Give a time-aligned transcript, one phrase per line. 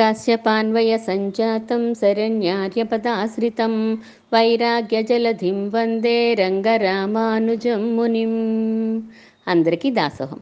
[0.00, 4.02] కాశ్యపాన్వయ సంజాతం శరణ్యార్యపదాశ్రితం
[4.32, 8.32] వైరాగ్యజలధిం వందే రంగరామానుజం మునిం
[9.48, 10.40] అందరికీ దాసోహం.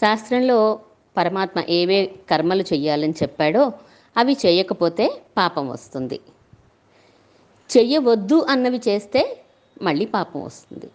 [0.00, 0.80] శాస్త్రంలో
[1.16, 3.72] పరమాత్మ ఏవే కర్మలు చెయ్యాలని చెప్పాడో
[4.16, 6.20] అవి చేయకపోతే పాపం వస్తుంది.
[7.76, 9.38] చెయ్యవద్దు అన్నవి చేస్తే
[9.82, 10.86] మళ్ళీ పాపం వస్తుంది.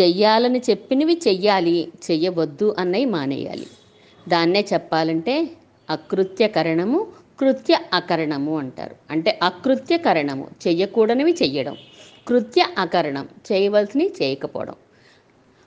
[0.00, 3.66] చెయ్యాలని చెప్పినవి చెయ్యాలి చెయ్యవద్దు అన్నవి మానేయాలి.
[4.28, 5.50] దాన్నే చెప్పాలంటే
[5.90, 7.06] అకృత్యకరణము
[7.40, 8.96] కృత్య అకరణము అంటారు.
[9.10, 11.76] అంటే అకృత్యకరణము చెయ్యకూడనివి చెయ్యడం.
[12.28, 14.74] కృత్య అకరణం చేయవలసినవి చేయకపోవడం.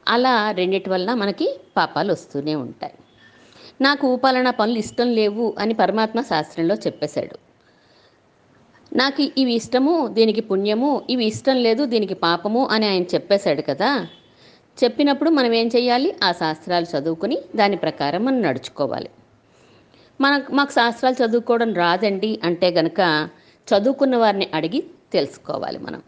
[0.08, 2.94] అలా రెండిటి వల్ల మనకి పాపాలు వస్తూనే ఉంటాయి.
[3.82, 7.38] నాకు పలానా పనులు ఇష్టం లేవు అని పరమాత్మ శాస్త్రంలో చెప్పేశాడు.
[8.96, 14.08] నాకు ఇవి ఇష్టము దీనికి పుణ్యము ఇవి ఇష్టం లేదు దీనికి పాపము అని ఆయన చెప్పేశాడు కదా.
[14.84, 19.10] చెప్పినప్పుడు మనం ఏం చేయాలి ఆ శాస్త్రాలు చదువుకుని దాని ప్రకారం మనం నడుచుకోవాలి.
[20.22, 23.30] మనకు మాకు శాస్త్రాలు చదువుకోవడం రాదండి అంటే గనక
[23.68, 26.02] చదువుకున్న వారిని అడిగి తెలుసుకోవాలి మనం.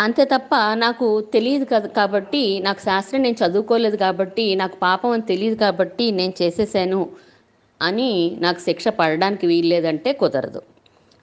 [0.00, 5.54] అంతే తప్ప నాకు తెలియదు కదా కాబట్టి నాకు శాస్త్రం నేను చదువుకోలేదు కాబట్టి నాకు పాపం అని తెలియదు
[5.54, 7.10] కాబట్టి నేను చేసేసాను
[7.82, 10.62] అని నాకు శిక్ష పడడానికి వీల్లేదంటే కుదరదు.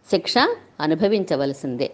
[0.09, 0.33] శిక్ష
[0.79, 1.91] అనుభవించవలసిందే.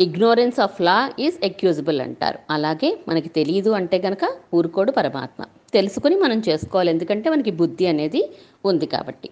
[0.00, 2.38] Ignorance of law is excusable అంటారు.
[2.50, 5.44] అలాగే మనకి తెలియదు అంటే కనుక ఊరుకోడు పరమాత్మ.
[5.74, 6.90] తెలుసుకుని మనం చేసుకోవాలి.
[6.90, 8.32] ఎందుకంటే మనకి బుద్ధి అనేది
[8.64, 9.30] ఉంది కాబట్టి.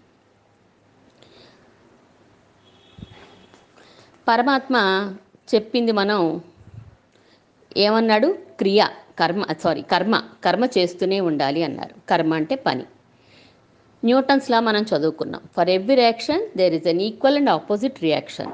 [4.28, 4.77] పరమాత్మ
[5.55, 6.41] చెప్పింది మనం
[7.77, 8.38] ఏమన్నాడు?
[8.58, 8.86] క్రియ
[9.18, 11.94] కర్మ సారీ కర్మ కర్మ చేస్తూనే ఉండాలి అన్నారు.
[12.08, 12.84] కర్మ అంటే పని.
[14.05, 15.42] న్యూటన్స్లా మనం చదువుకున్నాం.
[15.56, 18.52] For every reaction there is an equal and opposite reaction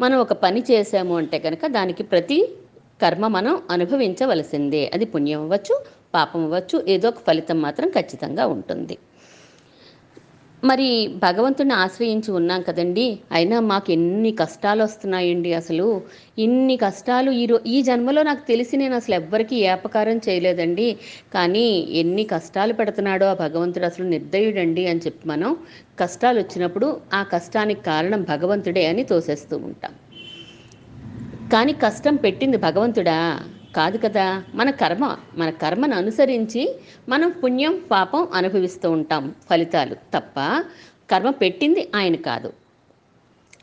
[0.00, 2.54] మనం ఒక పని చేసాము అంటే కనుక దానికి ప్రతి
[3.02, 4.90] కర్మ మనం అనుభవించవలసిందే.
[4.94, 6.84] అది పుణ్యం అవ్వచ్చు పాపం అవ్వచ్చు.
[6.88, 8.98] ఏదో ఒక ఫలితం మాత్రం ఖచ్చితంగా ఉంటుంది.
[10.64, 13.18] మరి భగవంతుని ఆశ్రయించి ఉన్నాం కదండి.
[13.32, 16.02] అయినా మాకు ఎన్ని కష్టాలు వస్తున్నాయండి అసలు.
[16.38, 20.96] ఇన్ని కష్టాలు ఈ ఈ జన్మలో నాకు తెలిసి నేను అసలు ఎవ్వరికీ ఏపకారం చేయలేదండి.
[21.34, 25.56] కానీ ఎన్ని కష్టాలు పెడుతున్నాడో ఆ భగవంతుడు అసలు నిర్దయుడండి అని చెప్పి మనం
[26.00, 29.94] కష్టాలు వచ్చినప్పుడు ఆ కష్టానికి కారణం భగవంతుడే అని తోసేస్తూ ఉంటాం.
[31.52, 33.40] కానీ కష్టం పెట్టింది భగవంతుడా?
[33.76, 34.44] కాదు కదా?
[34.54, 40.64] మన కర్మ మన కర్మను అనుసరించి మనం పుణ్యం పాపం అనుభవిస్తూ ఉంటాం ఫలితాలు తప్ప
[41.10, 42.52] కర్మ పెట్టింది ఆయన కాదు.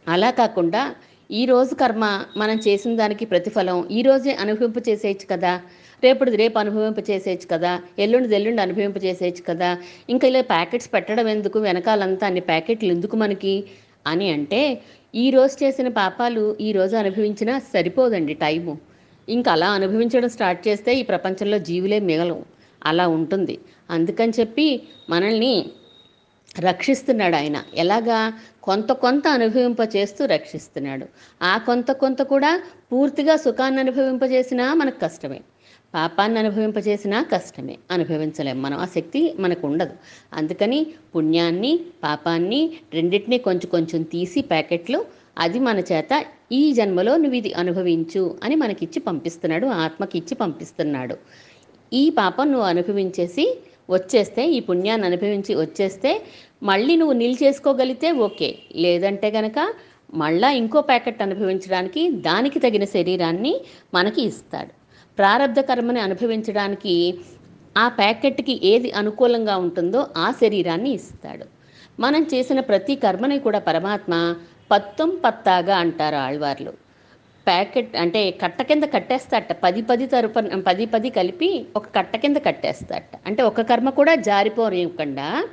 [0.08, 0.96] అలా కాకుండా
[1.32, 5.62] ఈరోజు కర్మ మనం చేసిన దానికి ప్రతిఫలం ఈరోజే అనుభవింప చేసేయచ్చు కదా?
[6.04, 7.82] రేపటిది రేపు అనుభవింప చేసేయచ్చు కదా?
[8.00, 9.78] ఎల్లుండి ఎల్లుండి అనుభవింప చేసేయచ్చు కదా?
[10.10, 11.60] ఇంకా ఇలా ప్యాకెట్స్ పెట్టడం ఎందుకు?
[11.60, 13.64] వెనకాలంతా అన్ని ప్యాకెట్లు ఎందుకు మనకి?
[14.08, 14.82] అని అంటే
[15.16, 18.87] ఈ రోజు చేసిన పాపాలు ఈ రోజు అనుభవించినా సరిపోదండి టైము.
[19.30, 22.46] ఇంకా అలా అనుభవించడం స్టార్ట్ చేస్తే ఈ ప్రపంచంలో జీవులే మిగలవు.
[22.86, 23.60] అలా ఉంటుంది.
[23.90, 25.66] అందుకని చెప్పి మనల్ని
[26.60, 27.64] రక్షిస్తున్నాడు ఆయన.
[27.76, 28.34] ఎలాగా?
[28.64, 31.06] కొంత కొంత అనుభవింప చేస్తూ రక్షిస్తున్నాడు.
[31.44, 35.42] ఆ కొంత కొంత కూడా పూర్తిగా సుఖాన్ని అనుభవింపజేసినా మనకు కష్టమే.
[35.96, 37.78] పాపాన్ని అనుభవింపజేసినా కష్టమే.
[37.92, 38.78] అనుభవించలేం మనం.
[38.78, 39.94] ఆ శక్తి మనకు ఉండదు.
[40.34, 45.06] అందుకని పుణ్యాన్ని పాపాన్ని రెండింటినీ కొంచెం కొంచెం తీసి ప్యాకెట్లు
[45.38, 51.16] అది మన చేత ఈ జన్మలో నువ్వు ఇది అనుభవించు అని మనకిచ్చి పంపిస్తున్నాడు ఆత్మకి ఇచ్చి పంపిస్తున్నాడు.
[51.94, 53.46] ఈ పాపం నువ్వు అనుభవించేసి
[53.90, 56.12] వచ్చేస్తే ఈ పుణ్యాన్ని అనుభవించి వచ్చేస్తే
[56.64, 58.50] మళ్ళీ నువ్వు నిల్చేసుకోగలిగితే ఓకే.
[58.76, 59.60] లేదంటే గనక
[60.14, 63.54] మళ్ళా ఇంకో ప్యాకెట్ అనుభవించడానికి దానికి తగిన శరీరాన్ని
[63.94, 64.72] మనకి ఇస్తాడు.
[65.18, 66.96] ప్రారంధ కర్మని అనుభవించడానికి
[67.78, 71.46] ఆ ప్యాకెట్కి ఏది అనుకూలంగా ఉంటుందో ఆ శరీరాన్ని ఇస్తాడు.
[72.00, 74.14] మనం చేసిన ప్రతి కర్మని కూడా పరమాత్మ
[74.72, 76.72] పత్తం పత్తాగా అంటారు ఆళ్వార్లు.
[77.48, 83.04] ప్యాకెట్ అంటే కట్ట కింద కట్టేస్తాట పది పది తరపు పది పది కలిపి ఒక కట్ట కింద కట్టేస్తాట
[83.26, 85.48] అంటే ఒక కర్మ కూడా జారిపోనివ్వకుండా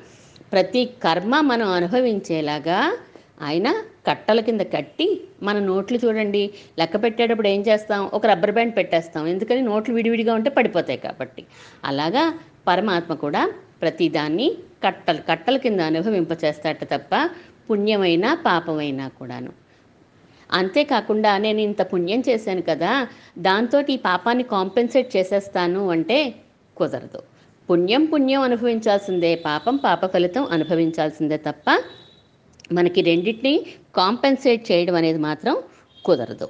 [0.53, 2.97] ప్రతి కర్మ మనం అనుభవించేలాగా
[3.43, 3.69] ఆయన
[4.09, 6.51] కట్టల కింద కట్టి మన నోట్లు చూడండి.
[6.79, 8.11] లెక్క పెట్టేటప్పుడు ఏం చేస్తాం?
[8.15, 9.27] ఒక రబ్బర్ బ్యాండ్ పెట్టేస్తాం.
[9.27, 9.61] ఎందుకని?
[9.61, 11.45] నోట్లు విడివిడిగా ఉంటే పడిపోతాయి కాబట్టి.
[11.85, 12.35] అలాగా
[12.69, 14.55] పరమాత్మ కూడా ప్రతిదాన్ని
[14.85, 17.29] కట్టలు కట్టల కింద అనుభవింపచేస్తాట తప్ప
[17.71, 19.53] పుణ్యమైనా పాపమైనా కూడాను.
[20.53, 23.09] అంతేకాకుండా నేను ఇంత పుణ్యం చేశాను కదా
[23.39, 26.35] దాంతో ఈ పాపాన్ని కాంపెన్సేట్ చేసేస్తాను అంటే
[26.77, 27.23] కుదరదు.
[27.71, 31.83] పుణ్యం పుణ్యం అనుభవించాల్సిందే పాపం పాప ఫలితం అనుభవించాల్సిందే తప్ప
[32.73, 35.57] మనకి రెండింటినీ కాంపెన్సేట్ చేయడం అనేది మాత్రం
[36.05, 36.49] కుదరదు.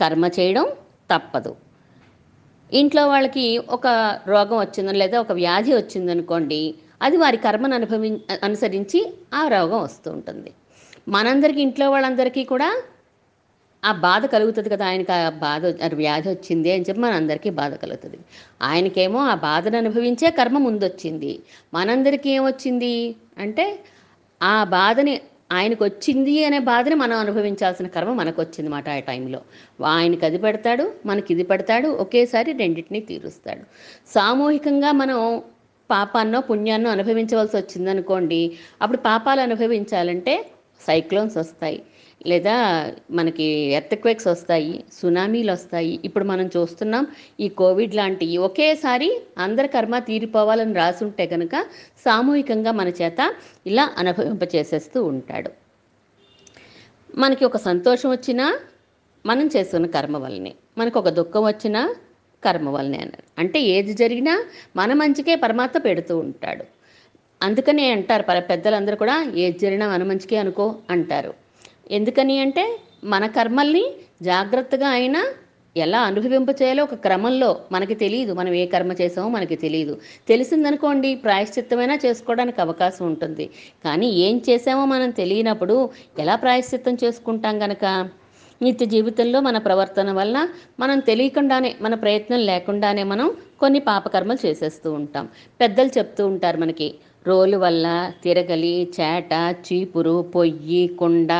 [0.00, 0.66] కర్మ చేయడం
[1.14, 1.56] తప్పదు.
[2.72, 3.86] ఇంట్లో వాళ్ళకి ఒక
[4.26, 9.00] రోగం వచ్చిందని లేదా ఒక వ్యాధి వచ్చిందనుకోండి అది వారి కర్మను అనుభవి అనుసరించి
[9.34, 10.50] ఆ రోగం వస్తూ ఉంటుంది.
[11.08, 12.68] మనందరికీ ఇంట్లో వాళ్ళందరికీ కూడా
[13.84, 18.18] ఆ బాధ కలుగుతుంది కదా ఆయనకి ఆ బాధ వ్యాధి వచ్చింది అని చెప్పి మన అందరికీ బాధ కలుగుతుంది.
[18.62, 21.42] ఆయనకేమో ఆ బాధను అనుభవించే కర్మ ముందొచ్చింది.
[21.74, 23.78] మనందరికీ ఏమొచ్చింది అంటే
[24.42, 25.20] ఆ బాధని
[25.52, 29.40] ఆయనకు వచ్చింది అనే బాధని మనం అనుభవించాల్సిన కర్మ మనకు వచ్చింది మాట ఆ టైంలో.
[29.86, 33.64] ఆయనకి అది పెడతాడు మనకి ఇది పెడతాడు ఒకేసారి రెండింటినీ తీరుస్తాడు.
[34.14, 35.42] సామూహికంగా మనం
[35.90, 38.52] పాపాన్నో పుణ్యాన్నో అనుభవించవలసి వచ్చిందనుకోండి
[38.82, 40.50] అప్పుడు పాపాలు అనుభవించాలంటే
[40.86, 41.82] సైక్లోన్స్ వస్తాయి.
[42.26, 43.44] లేదా మనకి
[43.78, 46.00] ఎర్త్క్వేక్స్ వస్తాయి సునామీలు వస్తాయి.
[46.04, 47.06] ఇప్పుడు మనం చూస్తున్నాం
[47.40, 51.56] ఈ కోవిడ్ లాంటివి ఒకేసారి అందరి కర్మ తీరిపోవాలని రాసుంటే కనుక
[52.04, 53.34] సామూహికంగా మన చేత
[53.66, 55.50] ఇలా అనుభవింపచేసేస్తూ ఉంటాడు.
[57.16, 58.58] మనకి ఒక సంతోషం వచ్చినా
[59.26, 60.54] మనం చేస్తున్న కర్మ వల్లనే.
[60.78, 61.94] మనకు ఒక దుఃఖం వచ్చినా
[62.46, 64.34] కర్మ వల్లనే అన్నారు అంటే ఏది జరిగినా
[64.76, 66.64] మన మంచికే పరమాత్మ పెడుతూ ఉంటాడు.
[67.40, 71.32] అందుకనే అంటారు పెద్దలందరూ కూడా ఏది జరిగినా మన మంచికే అనుకో అంటారు.
[71.90, 72.64] ఎందుకని అంటే
[73.14, 73.86] మన కర్మల్ని
[74.22, 75.22] జాగ్రత్తగా అయినా
[75.76, 79.94] ఎలా అనుభవింప చేయాలో ఒక క్రమంలో మనకి తెలియదు మనం ఏ కర్మ చేసామో మనకి తెలియదు
[80.28, 83.46] తెలిసిందనుకోండి ప్రాయశ్చిత్తమైనా చేసుకోవడానికి అవకాశం ఉంటుంది.
[83.84, 85.76] కానీ ఏం చేసామో మనం తెలియనప్పుడు
[86.24, 87.84] ఎలా ప్రాయశ్చిత్తం చేసుకుంటాం కనుక
[88.62, 90.48] నిత్య జీవితంలో మన ప్రవర్తన వల్ల
[90.80, 93.30] మనం తెలియకుండానే మన ప్రయత్నం లేకుండానే మనం
[93.60, 95.28] కొన్ని పాపకర్మలు చేసేస్తూ ఉంటాం.
[95.60, 96.94] పెద్దలు చెప్తూ ఉంటారు మనకి
[97.26, 99.32] రోలు వల్ల తిరగలి చేట
[99.66, 101.32] చీపురు పొయ్యి కుండ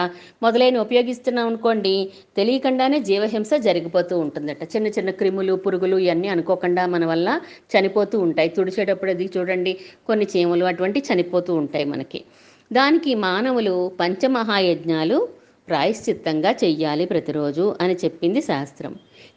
[0.43, 4.63] మొదలైన ఉపయోగిస్తున్నాం అనుకోండి తెలియకుండానే జీవహింస జరిగిపోతూ ఉంటుందట.
[4.65, 7.41] చిన్న చిన్న క్రిములు పురుగులు ఇవన్నీ అనుకోకుండా మన వల్ల
[7.75, 8.49] చనిపోతూ ఉంటాయి.
[8.49, 12.25] తుడిచేటప్పుడు అది చూడండి కొన్ని చీమలు అటువంటి చనిపోతూ ఉంటాయి మనకి.
[12.73, 18.93] దానికి మానవులు పంచమహాయజ్ఞాలు ప్రాయశ్చిత్తంగా చెయ్యాలి ప్రతిరోజు అని చెప్పింది శాస్త్రం.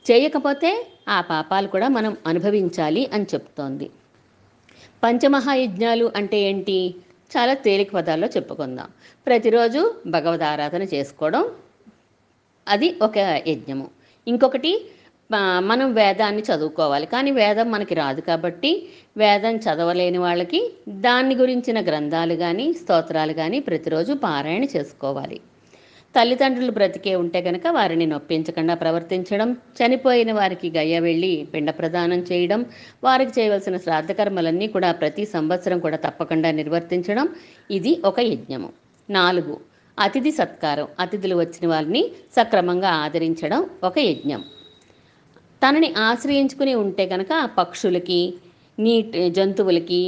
[0.06, 3.90] చేయకపోతే ఆ పాపాలు కూడా మనం అనుభవించాలి అని చెప్తోంది.
[5.04, 6.96] పంచమహాయజ్ఞాలు అంటే ఏంటి?
[7.32, 8.90] చాలా తేలిక పదాల్లో చెప్పుకుందాం.
[9.28, 11.44] ప్రతిరోజు భగవద్ ఆరాధన చేసుకోవడం
[12.68, 13.88] అది ఒక యజ్ఞము.
[14.28, 14.72] ఇంకొకటి
[15.62, 17.06] మనం వేదాన్ని చదువుకోవాలి.
[17.06, 24.14] కానీ వేదం మనకి రాదు కాబట్టి వేదం చదవలేని వాళ్ళకి దాన్ని గురించిన గ్రంథాలు కానీ స్తోత్రాలు కానీ ప్రతిరోజు
[24.14, 25.40] పారాయణ చేసుకోవాలి.
[26.16, 32.66] తల్లిదండ్రులు బ్రతికే ఉంటే కనుక వారిని నొప్పించకుండా ప్రవర్తించడం చనిపోయిన వారికి గయ్య వెళ్ళి పిండ ప్రదానం చేయడం
[33.04, 37.28] వారికి చేయవలసిన శ్రాద్ధకర్మలన్నీ కూడా ప్రతి సంవత్సరం కూడా తప్పకుండా నిర్వర్తించడం
[37.72, 38.70] ఇది ఒక యజ్ఞము.
[39.10, 39.56] నాలుగు
[39.98, 40.88] అతిథి సత్కారం.
[41.00, 42.02] అతిథులు వచ్చిన వారిని
[42.36, 44.42] సక్రమంగా ఆదరించడం ఒక యజ్ఞం.
[45.62, 48.20] తనని ఆశ్రయించుకుని ఉంటే కనుక పక్షులకి
[48.80, 50.02] నీటి జంతువులకి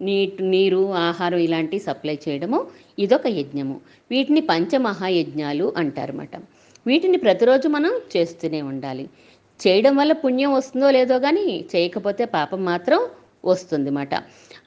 [0.00, 2.58] నీటి నీరు ఆహారం ఇలాంటివి సప్లై చేయడము
[2.98, 3.80] ఇదొక యజ్ఞము.
[4.10, 6.36] వీటిని పంచమహాయజ్ఞాలు అంటారన్నమాట.
[6.86, 9.04] వీటిని ప్రతిరోజు మనం చేస్తూనే ఉండాలి.
[9.60, 13.00] చేయడం వల్ల పుణ్యం వస్తుందో లేదో కానీ చేయకపోతే పాపం మాత్రం
[13.44, 14.14] వస్తుంది అన్నమాట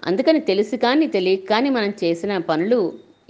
[0.08, 2.80] అందుకని తెలిసి కానీ తెలియక కానీ మనం చేసిన పనులు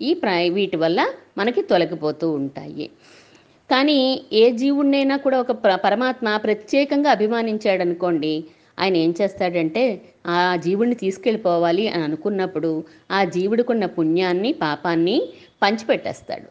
[0.01, 0.99] ఈ ప్రా వీటి వల్ల
[1.37, 2.91] మనకి తొలగిపోతూ ఉంటాయి.
[3.69, 3.97] కానీ
[4.33, 5.51] ఏ జీవుడినైనా కూడా ఒక
[5.85, 8.33] పరమాత్మ ప్రత్యేకంగా అభిమానించాడనుకోండి
[8.79, 15.17] ఆయన ఏం చేస్తాడంటే ఆ జీవుడిని తీసుకెళ్ళిపోవాలి అని అనుకున్నప్పుడు ఆ జీవుడికున్న పుణ్యాన్ని పాపాన్ని
[15.61, 16.47] పంచిపెట్టేస్తాడు.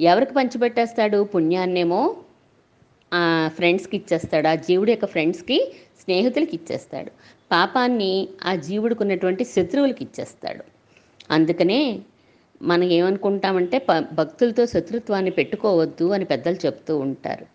[0.00, 2.16] ఎవరికి పంచిపెట్టేస్తాడు పుణ్యాన్నేమో?
[3.14, 4.48] ఆ ఫ్రెండ్స్కి ఇచ్చేస్తాడు.
[4.48, 5.58] ఆ జీవుడు యొక్క ఫ్రెండ్స్కి
[6.00, 7.10] స్నేహితులకి ఇచ్చేస్తాడు.
[7.52, 10.64] పాపాన్ని ఆ జీవుడికి ఉన్నటువంటి శత్రువులకి ఇచ్చేస్తాడు.
[11.30, 12.00] అందుకనే
[12.62, 17.46] మనం ఏమనుకుంటామంటే ప భక్తులతో శత్రుత్వాన్ని పెట్టుకోవద్దు అని పెద్దలు చెప్తూ ఉంటారు.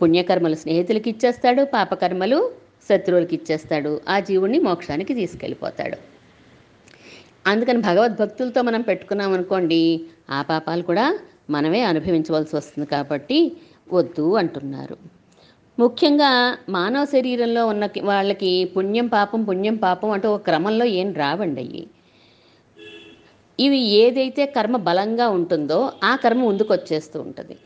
[0.00, 2.38] పుణ్యకర్మలు స్నేహితులకి ఇచ్చేస్తాడు పాపకర్మలు
[2.86, 4.00] శత్రువులకి ఇచ్చేస్తాడు.
[4.08, 5.98] ఆ జీవుడిని మోక్షానికి తీసుకెళ్ళిపోతాడు.
[7.46, 9.80] అందుకని భగవద్భక్తులతో మనం పెట్టుకున్నాం అనుకోండి
[10.30, 11.06] ఆ పాపాలు కూడా
[11.50, 13.38] మనమే అనుభవించవలసి వస్తుంది కాబట్టి
[13.92, 14.96] వద్దు అంటున్నారు.
[15.78, 16.30] ముఖ్యంగా
[16.68, 21.82] మానవ శరీరంలో ఉన్న వాళ్ళకి పుణ్యం పాపం పుణ్యం పాపం అంటూ ఒక క్రమంలో ఏం రావండి అవి
[23.58, 27.56] ఇవి ఏదైతే కర్మ బలంగా ఉంటుందో ఆ కర్మ ముందుకు వచ్చేస్తూ ఉంటుంది.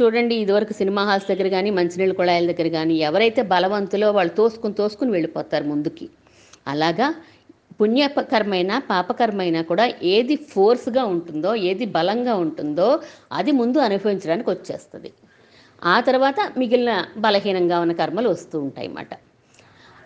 [0.00, 5.10] చూడండి ఇదివరకు సినిమా హాల్స్ దగ్గర కానీ మంచినీళ్ళ కుళాయిల దగ్గర కానీ ఎవరైతే బలవంతులో వాళ్ళు తోసుకుని తోసుకుని
[5.10, 6.08] వెళ్ళిపోతారు ముందుకి.
[6.66, 7.14] అలాగా
[7.80, 13.00] పుణ్యకర్మైనా పాపకర్మైనా కూడా ఏది ఫోర్స్గా ఉంటుందో ఏది బలంగా ఉంటుందో
[13.32, 15.12] అది ముందు అనుభవించడానికి వచ్చేస్తుంది.
[15.84, 19.14] ఆ తర్వాత మిగిలిన బలహీనంగా ఉన్న కర్మలు వస్తూ ఉంటాయి అన్నమాట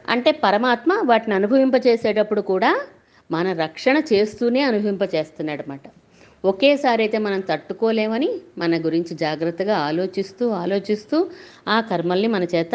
[0.09, 2.81] అంటే పరమాత్మ వాటిని అనుభవింపచేసేటప్పుడు కూడా
[3.31, 6.04] మన రక్షణ చేస్తూనే అనుభవింపచేస్తున్నాడు అనమాట
[6.45, 11.19] ఒకేసారి అయితే మనం తట్టుకోలేమని మన గురించి జాగ్రత్తగా ఆలోచిస్తూ ఆలోచిస్తూ
[11.69, 12.75] ఆ కర్మల్ని మన చేత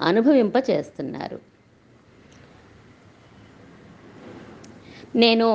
[0.00, 1.38] అనుభవింప చేస్తున్నారు
[5.16, 5.46] నేను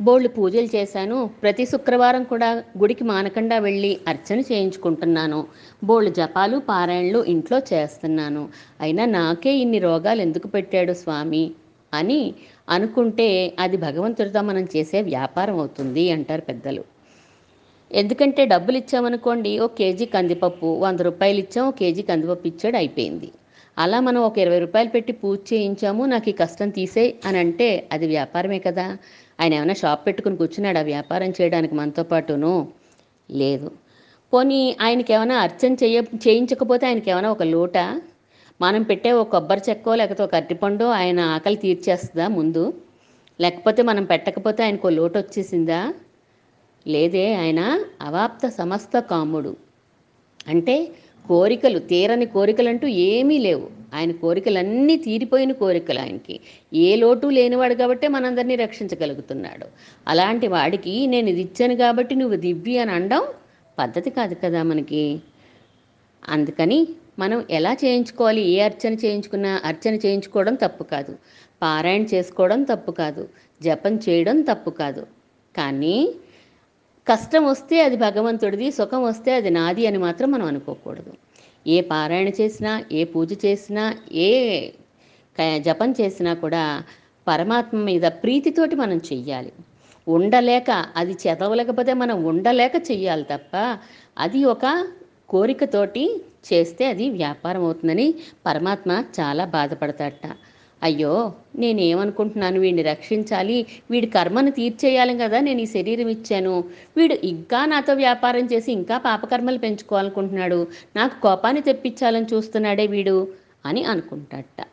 [0.00, 1.30] బోళ్ళు పూజలు చేశాను.
[1.42, 2.48] ప్రతి శుక్రవారం కూడా
[2.78, 5.40] గుడికి మానకుండా వెళ్ళి అర్చన చేయించుకుంటున్నాను.
[5.84, 8.42] బోళ్ళు జపాలు పారాయణలు ఇంట్లో చేస్తున్నాను.
[8.80, 11.44] అయినా నాకే ఇన్ని రోగాలు ఎందుకు పెట్టాడు స్వామి?
[11.92, 12.20] అని
[12.68, 16.82] అనుకుంటే అది భగవంతుడితో మనం చేసే వ్యాపారం అవుతుంది అంటారు పెద్దలు.
[17.90, 23.28] ఎందుకంటే డబ్బులు ఇచ్చామనుకోండి ఒక కేజీ కందిపప్పు వంద రూపాయలు ఇచ్చాం ఒక కేజీ కందిపప్పు ఇచ్చాడు అయిపోయింది.
[23.78, 28.06] అలా మనం ఒక ఇరవై రూపాయలు పెట్టి పూజ చేయించాము నాకు ఈ కష్టం తీసేయి అని అంటే అది
[28.06, 28.86] వ్యాపారమే కదా.
[29.40, 30.78] ఆయన ఏమైనా షాప్ పెట్టుకుని కూర్చున్నాడు?
[30.78, 32.54] ఆ వ్యాపారం చేయడానికి మనతో పాటును?
[33.30, 33.68] లేదు.
[34.32, 37.78] పోనీ ఆయనకి ఏమైనా అర్చన చేయ చేయించకపోతే ఆయనకి ఏమైనా ఒక లోట?
[38.60, 42.64] మనం పెట్టే ఒక కొబ్బరి చెక్కో లేకపోతే ఒక అరటిపండు ఆయన ఆకలి తీర్చేస్తుందా ముందు?
[43.40, 45.80] లేకపోతే మనం పెట్టకపోతే ఆయనకు లోటు వచ్చేసిందా
[46.88, 49.56] లేదే ఆయన అవాప్త సమస్త కాముడు.
[50.48, 50.88] అంటే
[51.28, 53.70] కోరికలు తీరని కోరికలు అంటూ ఏమీ లేవు.
[53.94, 56.40] ఆయన కోరికలన్నీ తీరిపోయిన కోరికలు ఆయనకి.
[56.74, 59.66] ఏ లోటు లేనివాడు కాబట్టే మనందరినీ రక్షించగలుగుతున్నాడు.
[60.08, 63.22] అలాంటి వాడికి నేను ఇది ఇచ్చాను కాబట్టి నువ్వు దివ్వి అని అనడం
[63.78, 65.20] పద్ధతి కాదు కదా మనకి.
[66.28, 68.40] అందుకని మనం ఎలా చేయించుకోవాలి?
[68.40, 71.16] ఏ అర్చన చేయించుకున్నా అర్చన చేయించుకోవడం తప్పు కాదు.
[71.62, 73.28] పారాయణ చేసుకోవడం తప్పు కాదు.
[73.62, 75.06] జపం చేయడం తప్పు కాదు.
[75.56, 76.14] కానీ
[77.12, 81.12] కష్టం వస్తే అది భగవంతుడిది సుఖం వస్తే అది నాది అని మాత్రం మనం అనుకోకూడదు.
[81.66, 84.30] ఏ పారాయణ చేసినా ఏ పూజ చేసినా ఏ
[85.36, 86.82] క- జపం చేసినా కూడా
[87.26, 89.52] పరమాత్మ మీద ప్రీతితోటి మనం చెయ్యాలి.
[90.06, 93.54] ఉండలేక అది చదవలేకపోతే మనం ఉండలేక చెయ్యాలి తప్ప
[94.18, 94.64] అది ఒక
[95.28, 96.04] కోరికతోటి
[96.52, 98.14] చేస్తే అది వ్యాపారం అవుతుందని
[98.46, 100.22] పరమాత్మ చాలా బాధపడతాట
[100.82, 102.60] అయ్యో నేనేమనుకుంటున్నాను?
[102.60, 103.66] వీడిని రక్షించాలి.
[103.90, 106.64] వీడి కర్మను తీర్చేయాలి కదా నేను ఈ శరీరం ఇచ్చాను.
[106.96, 110.66] వీడు ఇంకా నాతో వ్యాపారం చేసి ఇంకా పాపకర్మలు పెంచుకోవాలనుకుంటున్నాడు.
[110.96, 113.28] నాకు కోపాన్ని తెప్పించాలని చూస్తున్నాడే వీడు
[113.66, 114.64] అని అనుకుంటాడట.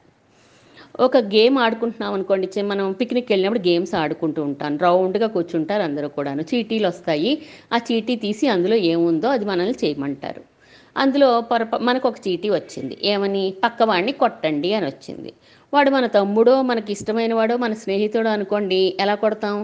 [0.99, 2.61] ఒక గేమ్ ఆడుకుంటున్నాం అనుకోండి.
[2.61, 6.41] మనం పిక్నిక్ వెళ్ళినప్పుడు గేమ్స్ ఆడుకుంటూ ఉంటాను రౌండ్గా కూర్చుంటారు అందరూ కూడాను.
[6.41, 7.41] చీటీలు వస్తాయి.
[7.73, 10.41] ఆ చీటీ తీసి అందులో ఏముందో అది మనల్ని చేయమంటారు.
[10.97, 12.97] అందులో పొరప మనకు ఒక చీటీ వచ్చింది.
[13.03, 13.53] ఏమని?
[13.63, 15.33] పక్కవాడిని కొట్టండి అని వచ్చింది.
[15.73, 19.55] వాడు మన తమ్ముడో మనకి ఇష్టమైన వాడో మన స్నేహితుడో అనుకోండి ఎలా కొడతాం?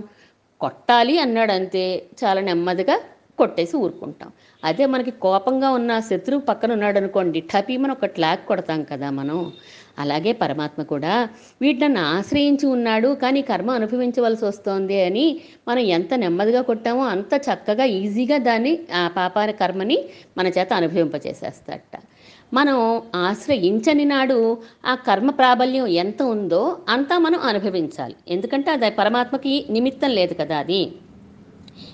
[0.62, 1.84] కొట్టాలి అన్నాడు అంతే
[2.24, 2.96] చాలా నెమ్మదిగా
[3.38, 4.30] కొట్టేసి ఊరుకుంటాం.
[4.64, 9.40] అదే మనకి కోపంగా ఉన్న శత్రువు పక్కన ఉన్నాడు అనుకోండి టపీమని ఒక ట్లాక్ కొడతాం కదా మనం.
[10.00, 11.14] అలాగే పరమాత్మ కూడా
[11.62, 15.26] వీటిని నన్ను ఆశ్రయించి ఉన్నాడు కానీ కర్మ అనుభవించవలసి వస్తోంది అని
[15.68, 19.98] మనం ఎంత నెమ్మదిగా కొట్టామో అంత చక్కగా ఈజీగా దాన్ని ఆ పాపాల కర్మని
[20.38, 21.96] మన చేత అనుభవింపచేసేస్తాడట.
[22.54, 22.78] మనం
[23.16, 28.16] ఆశ్రయించని నాడు ఆ కర్మ ప్రాబల్యం ఎంత ఉందో అంతా మనం అనుభవించాలి.
[28.28, 30.82] ఎందుకంటే అది పరమాత్మకి నిమిత్తం లేదు కదా అది.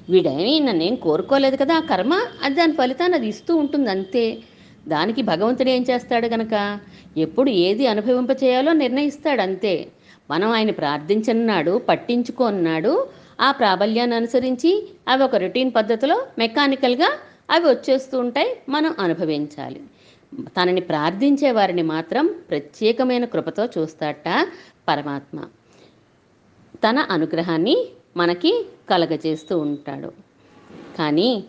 [0.09, 4.37] వీడేమి నన్నేం కోరుకోలేదు కదా ఆ కర్మ అది దాని ఫలితాన్ని అది ఇస్తూ ఉంటుంది అంతే
[4.87, 6.79] దానికి భగవంతుడు ఏం చేస్తాడు గనక?
[7.17, 9.87] ఎప్పుడు ఏది అనుభవింప చేయాలో నిర్ణయిస్తాడు అంతే.
[10.29, 12.93] మనం ఆయన ప్రార్థించన్నాడు పట్టించుకున్నాడు
[13.41, 14.71] ఆ ప్రాబల్యాన్ని అనుసరించి
[15.07, 17.09] అవి ఒక రొటీన్ పద్ధతిలో మెకానికల్గా
[17.49, 19.79] అవి వచ్చేస్తూ ఉంటాయి మనం అనుభవించాలి.
[20.35, 24.47] తనని ప్రార్థించే వారిని మాత్రం ప్రత్యేకమైన కృపతో చూస్తాట
[24.87, 25.45] పరమాత్మ.
[26.83, 27.77] తన అనుగ్రహాన్ని
[28.17, 30.13] మనకి కలగజేస్తూ ఉంటాడు.
[30.97, 31.43] కానీ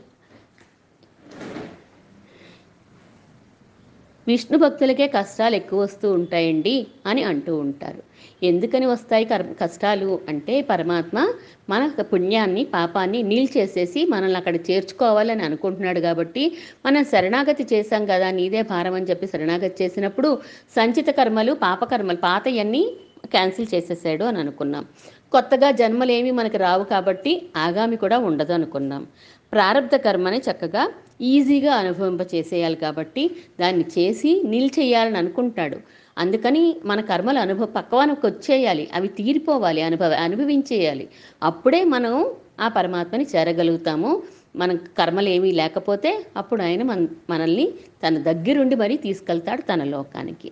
[4.26, 8.07] విష్ణు భక్తులకే కష్టాలు ఎక్కువ వస్తూ ఉంటాయండి అని అంటూ ఉంటారు.
[8.42, 11.32] ఎందుకని వస్తాయి కర్- కష్టాలు అంటే పరమాత్మ
[11.70, 18.94] మన పుణ్యాన్ని పాపాన్ని నీల్చేసేసి మనల్ని అక్కడ చేర్చుకోవాలని అనుకుంటున్నాడు కాబట్టి మనం శరణాగతి చేశాం కదా నీదే భారం
[18.94, 20.38] అని చెప్పి శరణాగతి చేసినప్పుడు
[20.76, 22.96] సంచిత కర్మలు పాపకర్మలు పాతయన్నీ
[23.30, 24.86] క్యాన్సిల్ చేసేసాడు అని అనుకున్నాం.
[25.32, 29.06] కొత్తగా జన్మలేమి మనకు రావు కాబట్టి ఆగామి కూడా ఉండదు అనుకున్నాం.
[29.52, 30.88] ప్రారంధ కర్మని చక్కగా
[31.20, 33.30] ఈజీగా అనుభవింప చేసేయాలి కాబట్టి
[33.60, 35.78] దాన్ని చేసి నిల్చేయాలని అనుకుంటాడు.
[36.18, 41.08] అందుకని మన కర్మలు అనుభవ పక్కవానికి వచ్చేయాలి అవి తీరిపోవాలి అనుభవ అనుభవించేయాలి.
[41.42, 42.14] అప్పుడే మనం
[42.60, 44.22] ఆ పరమాత్మని చేరగలుగుతాము.
[44.56, 47.66] మన కర్మలు ఏమీ లేకపోతే అప్పుడు ఆయన మన మనల్ని
[48.04, 50.48] తన దగ్గరుండి మరీ తీసుకెళ్తాడు తన లోకానికి.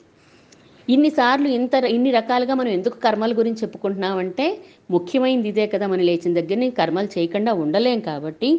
[0.88, 4.46] ఇన్నిసార్లు ఇంత ఇన్ని రకాలుగా మనం ఎందుకు కర్మల గురించి చెప్పుకుంటున్నామంటే
[4.90, 8.50] ముఖ్యమైనది ఇదే కదా మనం లేచిన దగ్గర కర్మలు చేయకుండా ఉండలేం కాబట్టి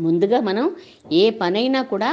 [0.00, 0.64] ముందుగా మనం
[1.12, 2.10] ఏ పనైనా కూడా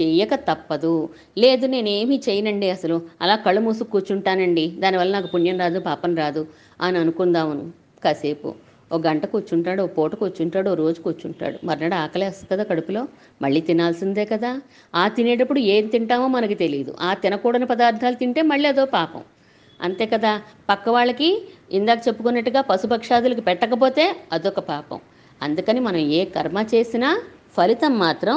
[0.00, 1.08] చేయక తప్పదు.
[1.38, 3.02] లేదు నేనేమీ చేయనండి అసలు.
[3.22, 4.66] అలా కళ్ళు మూసుకు కూర్చుంటానండి.
[4.78, 6.46] దానివల్ల నాకు పుణ్యం రాదు పాపం రాదు
[6.80, 7.72] అని అనుకుందామను.
[8.04, 8.54] కాసేపు.
[8.92, 11.58] ఒక గంట కూర్చుంటాడు ఓ పూట కూర్చుంటాడు ఓ రోజు కూర్చుంటాడు.
[11.64, 13.02] మర్నాడు ఆకలేస్తుంది కదా కడుపులో.
[13.42, 14.60] మళ్ళీ తినాల్సిందే కదా.
[14.94, 19.22] ఆ తినేటప్పుడు ఏం తింటామో మనకి తెలియదు ఆ తినకూడని పదార్థాలు తింటే మళ్ళీ అదో పాపం.
[19.80, 20.32] అంతే కదా.
[20.68, 25.00] పక్క వాళ్ళకి ఇందాక చెప్పుకున్నట్టుగా పశుపక్షాదులకు పెట్టకపోతే అదొక పాపం.
[25.42, 27.22] అందుకని మనం ఏ కర్మ చేసినా
[27.56, 28.36] ఫలితం మాత్రం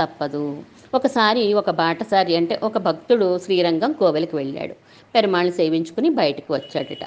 [0.00, 0.62] తప్పదు.
[0.94, 4.72] ఒకసారి ఒక బాటసారి అంటే ఒక భక్తుడు శ్రీరంగం కోవెలకు వెళ్ళాడు.
[5.14, 7.06] పెరుమాళ్ళని సేవించుకుని బయటికి వచ్చాడట.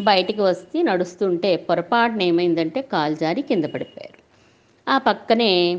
[0.00, 4.20] బయటికి వస్తే నడుస్తుంటే పొరపాటున ఏమైందంటే కాలు జారి కింద పడిపోయారు.
[4.90, 5.78] ఆ పక్కనే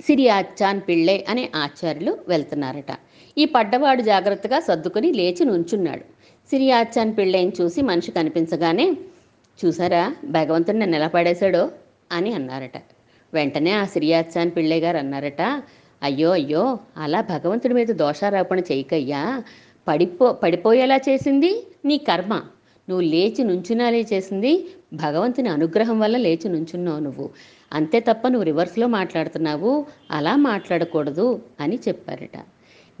[0.00, 2.96] సిరి ఆచాన్ పిళ్ళే అనే ఆచార్యులు వెళ్తున్నారట.
[3.38, 6.00] ఈ పడ్డవాడు జాగ్రత్తగా సర్దుకుని లేచి నుంచున్నాడు.
[6.50, 8.96] సిరి ఆచాన్ పిళ్ళేని చూసి మనిషి కనిపించగానే
[9.64, 11.70] చూసారా భగవంతుడు నన్ను ఎలా పడేశాడో?
[12.12, 12.95] అని అన్నారట.
[13.36, 15.42] వెంటనే ఆ శ్రీయాచాన్ పిళ్ళే గారు అన్నారట
[16.02, 19.22] అయ్యో అయ్యో అలా భగవంతుడి మీద దోషారోపణ చేయకయ్యా.
[19.88, 21.50] పడిపో పడిపోయేలా చేసింది
[21.84, 22.34] నీ కర్మ.
[22.88, 24.52] నువ్వు లేచి నుంచునాలే చేసింది
[24.92, 27.30] భగవంతుని అనుగ్రహం వల్ల లేచి నుంచున్నావు నువ్వు.
[27.72, 29.86] అంతే తప్ప నువ్వు రివర్స్లో మాట్లాడుతున్నావు.
[30.10, 31.26] అలా మాట్లాడకూడదు
[31.60, 32.36] అని చెప్పారట.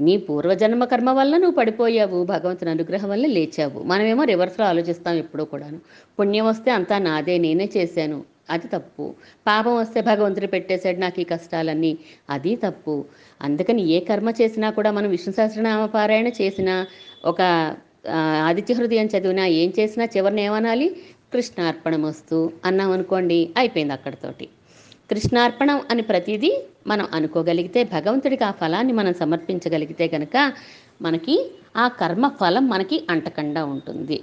[0.00, 2.24] నీ పూర్వజన్మ కర్మ వల్ల నువ్వు పడిపోయావు.
[2.24, 3.82] భగవంతుని అనుగ్రహం వల్ల లేచావు.
[3.82, 5.78] మనమేమో రివర్స్లో ఆలోచిస్తాం ఎప్పుడూ కూడాను.
[6.20, 7.38] పుణ్యం వస్తే అంతా నాదే.
[7.38, 8.35] నేనే చేశాను.
[8.50, 9.04] అది తప్పు.
[9.46, 11.92] పాపం వస్తే భగవంతుడు పెట్టేశాడు నాకు ఈ కష్టాలన్నీ.
[12.30, 12.94] అది తప్పు.
[13.42, 16.76] అందుకని ఏ కర్మ చేసినా కూడా మనం విష్ణు సహస్రనామ పారాయణ చేసినా
[17.24, 17.40] ఒక
[18.48, 20.88] ఆదిత్య హృదయం చదివినా ఏం చేసినా చివరిని ఏమనాలి?
[21.32, 24.46] కృష్ణార్పణమస్తు అన్నాం అనుకోండి అయిపోయింది అక్కడితోటి.
[25.10, 26.50] కృష్ణార్పణం అని ప్రతిదీ
[26.86, 30.36] మనం అనుకోగలిగితే భగవంతుడికి ఆ ఫలాన్ని మనం సమర్పించగలిగితే కనుక
[31.02, 31.36] మనకి
[31.76, 34.18] ఆ కర్మ ఫలం మనకి అంటకుండా ఉంటుంది.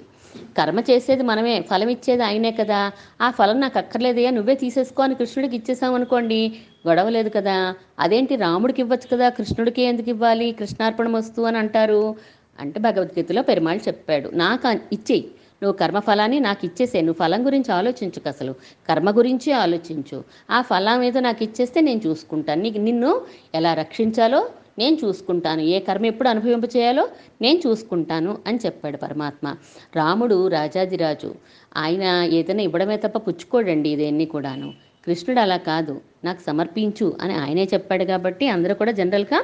[0.58, 2.92] కర్మ చేసేది మనమే ఫలం ఇచ్చేది ఆయనే కదా.
[3.22, 6.40] ఆ ఫలం నాకు అక్కర్లేదయ్యా నువ్వే తీసేసుకో అని కృష్ణుడికి ఇచ్చేసాం అనుకోండి
[6.88, 7.76] గొడవ లేదు కదా.
[8.00, 12.16] అదేంటి రాముడికి ఇవ్వచ్చు కదా కృష్ణుడికి ఎందుకు ఇవ్వాలి కృష్ణార్పణం వస్తు అని అంటారు.
[12.60, 15.24] అంటే భగవద్గీతలో పెరుమాళ్ చెప్పాడు నాకు ఇచ్చేయి
[15.64, 18.54] నువ్వు కర్మఫలాన్ని నాకు ఇచ్చేసే నువ్వు ఫలం గురించి ఆలోచించుకు అసలు
[18.90, 20.24] కర్మ గురించి ఆలోచించు.
[20.52, 22.62] ఆ ఫలం ఏదో నాకు ఇచ్చేస్తే నేను చూసుకుంటాను.
[22.62, 23.12] నీకు నిన్ను
[23.56, 24.42] ఎలా రక్షించాలో
[24.78, 25.62] నేను చూసుకుంటాను.
[25.62, 27.10] ఏ కర్మ ఎప్పుడు అనుభవింప చేయాలో
[27.42, 29.48] నేను చూసుకుంటాను అని చెప్పాడు పరమాత్మ.
[29.96, 31.36] రాముడు రాజాదిరాజు
[31.78, 34.74] ఆయన ఏదైనా ఇవ్వడమే తప్ప పుచ్చుకోడండి ఇదేన్ని కూడాను.
[35.06, 39.40] కృష్ణుడు అలా కాదు నాకు సమర్పించు అని ఆయనే చెప్పాడు కాబట్టి అందరూ కూడా జనరల్గా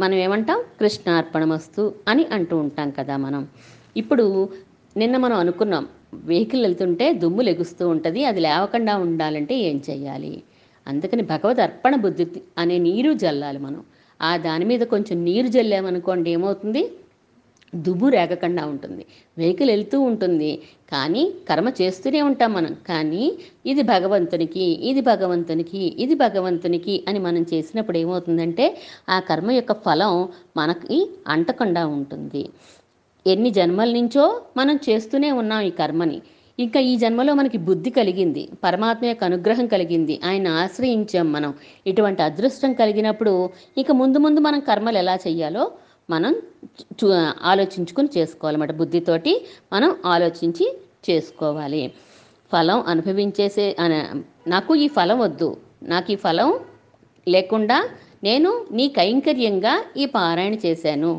[0.00, 0.60] మనం ఏమంటాం?
[0.80, 3.48] కృష్ణార్పణమస్తు అని అంటూ ఉంటాం కదా మనం.
[3.96, 4.48] ఇప్పుడు
[4.96, 5.84] నిన్న మనం అనుకున్నాం
[6.14, 10.42] వెహికల్ వెళ్తుంటే దుమ్ము లెగుస్తూ ఉంటుంది అది లేవకుండా ఉండాలంటే ఏం చేయాలి
[10.86, 12.26] అందుకని భగవద్ అర్పణ బుద్ధి
[12.58, 13.82] అనే నీరు జల్లాలి మనం.
[14.22, 16.90] ఆ దాని మీద కొంచెం నీరు జల్లామనుకోండి ఏమవుతుంది?
[17.74, 19.06] దుమ్ము రేగకుండా ఉంటుంది.
[19.38, 20.62] వెహికల్ వెళ్తూ ఉంటుంది.
[20.92, 22.76] కానీ కర్మ చేస్తూనే ఉంటాం మనం.
[22.88, 23.32] కానీ
[23.66, 28.76] ఇది భగవంతునికి ఇది భగవంతునికి ఇది భగవంతునికి అని మనం చేసినప్పుడు ఏమవుతుందంటే
[29.08, 32.48] ఆ కర్మ యొక్క ఫలం మనకి అంటకుండా ఉంటుంది.
[33.26, 36.22] ఎన్ని జన్మల నుంచో మనం చేస్తూనే ఉన్నాం ఈ కర్మని.
[36.58, 41.54] ఇంకా ఈ జన్మలో మనకి బుద్ధి కలిగింది పరమాత్మ యొక్క అనుగ్రహం కలిగింది ఆయన ఆశ్రయించాం మనం.
[41.86, 43.32] ఇటువంటి అదృష్టం కలిగినప్పుడు
[43.78, 45.64] ఇక ముందు ముందు మనం కర్మలు ఎలా చేయాలో
[46.10, 46.32] మనం
[46.98, 47.06] చూ
[47.42, 48.72] ఆలోచించుకుని చేసుకోవాలన్నమాట.
[48.72, 49.32] బుద్ధితోటి
[49.72, 50.66] మనం ఆలోచించి
[51.10, 51.82] చేసుకోవాలి.
[52.52, 53.66] ఫలం అనుభవించేసే
[54.46, 55.56] నాకు ఈ ఫలం వద్దు.
[55.82, 56.50] నాకు ఈ ఫలం
[57.28, 57.78] లేకుండా
[58.24, 61.12] నేను నీ కైంకర్యంగా ఈ పారాయణ చేశాను.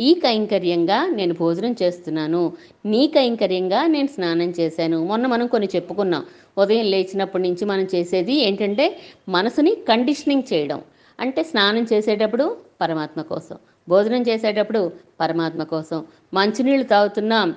[0.00, 2.52] ఈ కైంకర్యంగా నేను భోజనం చేస్తున్నాను.
[2.86, 5.04] నీ కైంకర్యంగా నేను స్నానం చేశాను.
[5.04, 6.24] మొన్న మనం కొన్ని చెప్పుకున్నాం.
[6.58, 8.86] ఉదయం లేచినప్పటి నుంచి మనం చేసేది ఏంటంటే
[9.28, 10.80] మనసుని కండిషనింగ్ చేయడం.
[11.20, 12.46] అంటే స్నానం చేసేటప్పుడు
[12.80, 13.56] పరమాత్మ కోసం
[13.88, 14.82] భోజనం చేసేటప్పుడు
[15.20, 17.54] పరమాత్మ కోసం మంచినీళ్ళు తాగుతున్నాం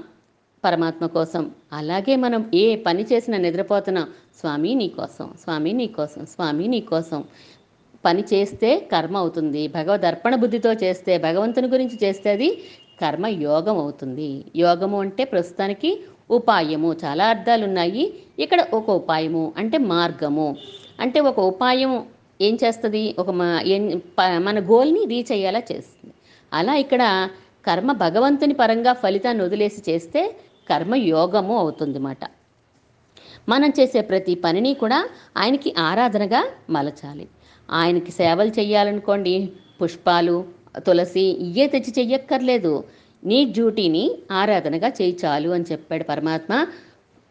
[0.63, 1.51] పరమాత్మ కోసం.
[1.73, 4.08] అలాగే మనం ఏ పని చేసినా నిద్రపోతున్నాం.
[4.39, 7.23] స్వామి నీ కోసం స్వామి నీ కోసం స్వామి నీ కోసం.
[8.05, 9.67] పని చేస్తే కర్మ అవుతుంది.
[9.67, 12.63] భగవ అర్పణ బుద్ధితో చేస్తే భగవంతుని గురించి చేస్తే అది
[13.01, 14.45] కర్మ యోగం అవుతుంది.
[14.55, 16.95] యోగము అంటే ప్రస్తుతానికి ఉపాయము.
[17.05, 20.55] చాలా అర్థాలు ఉన్నాయి ఇక్కడ ఒక ఉపాయము అంటే మార్గము.
[20.99, 22.05] అంటే ఒక ఉపాయం
[22.41, 23.15] ఏం చేస్తుంది?
[23.19, 23.99] ఒక మ-
[24.37, 26.13] మన గోల్ని రీచ్ అయ్యేలా చేస్తుంది.
[26.53, 27.29] అలా ఇక్కడ
[27.65, 30.35] కర్మ భగవంతుని పరంగా ఫలితాన్ని వదిలేసి చేస్తే
[30.69, 32.17] కర్మ యోగము అవుతుంది మాట
[33.49, 37.27] మనం చేసే ప్రతి పనిని కూడా ఆయనకి ఆరాధనగా మలచాలి.
[37.73, 40.45] ఆయనకి సేవలు చేయాలనుకోండి పుష్పాలు
[40.88, 42.83] తులసి ఇయ్యే తెచ్చి చెయ్యక్కర్లేదు.
[43.25, 46.67] నీ డ్యూటీని ఆరాధనగా చేయి చాలు అని చెప్పాడు పరమాత్మ.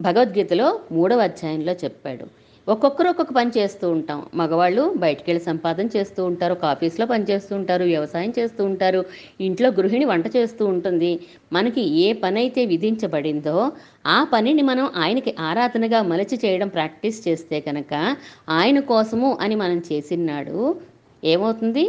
[0.00, 2.41] భగవద్గీతలో మూడవ అధ్యాయంలో చెప్పాడు.
[2.68, 4.27] ఒక్కొక్కరు ఒక్కొక్క పని చేస్తూ ఉంటాం.
[4.35, 9.05] మగవాళ్ళు బయటికి వెళ్ళి సంపాదన చేస్తూ ఉంటారు ఒక ఆఫీస్లో పనిచేస్తూ ఉంటారు వ్యవసాయం చేస్తూ ఉంటారు
[9.40, 11.20] ఇంట్లో గృహిణి వంట చేస్తూ ఉంటుంది.
[11.53, 13.72] మనకి ఏ పని అయితే విధించబడిందో
[14.07, 18.16] ఆ పనిని మనం ఆయనకి ఆరాధనగా మలచి చేయడం ప్రాక్టీస్ చేస్తే కనుక
[18.48, 20.77] ఆయన కోసము అని మనం చేసినాడు
[21.25, 21.85] ఏమవుతుంది?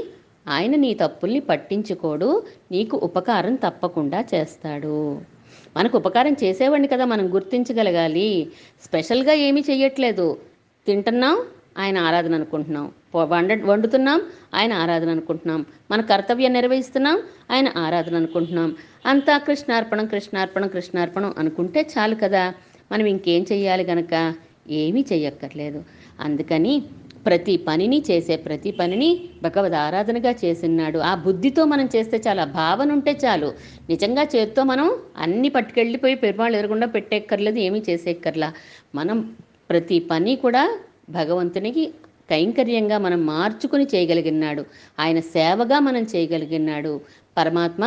[0.48, 4.98] ఆయన నీ తప్పుల్ని పట్టించుకోడు నీకు ఉపకారం తప్పకుండా చేస్తాడు.
[5.78, 8.48] మనకు ఉపకారం చేసేవాడిని కదా మనం గుర్తించగలగాలి.
[8.84, 10.28] స్పెషల్గా ఏమీ చెయ్యట్లేదు.
[10.88, 11.40] తింటున్నాం
[11.78, 12.92] ఆయన ఆరాధన అనుకుంటున్నాం.
[13.16, 14.22] వండ వండుతున్నాం
[14.56, 15.66] ఆయన ఆరాధన అనుకుంటున్నాం.
[15.92, 17.20] మన కర్తవ్యం నిర్వహిస్తున్నాం
[17.52, 18.76] ఆయన ఆరాధన అనుకుంటున్నాం.
[19.06, 22.54] అంతా కృష్ణార్పణం కృష్ణార్పణం కృష్ణార్పణం అనుకుంటే చాలు కదా.
[22.92, 24.34] మనం ఇంకేం చెయ్యాలి గనక?
[24.70, 25.84] ఏమీ చెయ్యక్కర్లేదు.
[26.20, 26.84] అందుకని
[27.26, 33.12] ప్రతి పనిని చేసే ప్రతి పనిని భగవద్ ఆరాధనగా చేసినాడు ఆ బుద్ధితో మనం చేస్తే చాలా భావన ఉంటే
[33.26, 33.54] చాలు.
[33.90, 38.54] నిజంగా చేత్తో మనం అన్ని పట్టుకెళ్ళిపోయి పెరుమాళ్ళు ఎదురకుండా పెట్టేక్కర్లేదు ఏమీ చేసేక్కర్లా.
[38.96, 39.36] మనం
[39.74, 40.64] ప్రతి పని కూడా
[41.10, 41.84] భగవంతునికి
[42.30, 44.66] కైంకర్యంగా మనం మార్చుకుని చేయగలిగినాడు
[45.00, 46.94] ఆయన సేవగా మనం చేయగలిగినాడు
[47.38, 47.84] పరమాత్మ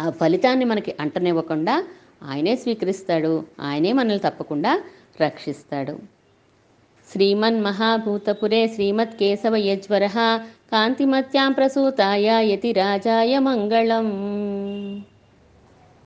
[0.00, 1.74] ఆ ఫలితాన్ని మనకి అంటనివ్వకుండా
[2.22, 3.32] ఆయనే స్వీకరిస్తాడు.
[3.60, 4.72] ఆయనే మనల్ని తప్పకుండా
[5.20, 5.94] రక్షిస్తాడు.
[7.12, 10.06] శ్రీమన్ మహాభూతపురే శ్రీమత్ కేశవ యజ్వర
[10.72, 14.08] కాంతిమత్యాం ప్రసూతాయ యతిరాజాయ మంగళం.